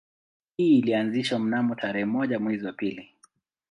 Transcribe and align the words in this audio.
Hii 0.57 0.79
ilianzishwa 0.79 1.39
mnamo 1.39 1.75
tarehe 1.75 2.05
moja 2.05 2.39
mwezi 2.39 2.65
wa 2.65 2.73
pili 2.73 3.09